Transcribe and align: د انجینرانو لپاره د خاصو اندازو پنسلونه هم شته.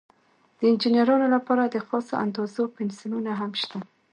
د 0.57 0.59
انجینرانو 0.69 1.27
لپاره 1.35 1.63
د 1.65 1.75
خاصو 1.87 2.13
اندازو 2.23 2.63
پنسلونه 2.75 3.31
هم 3.39 3.51
شته. 3.61 3.79